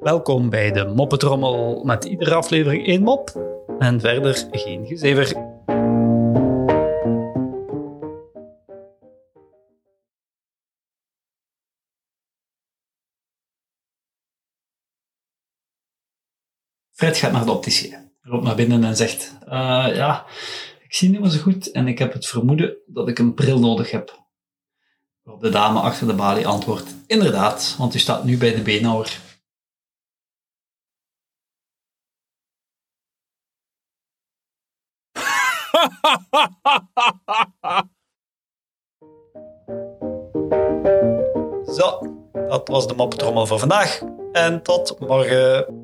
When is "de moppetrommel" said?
0.72-1.84, 42.86-43.46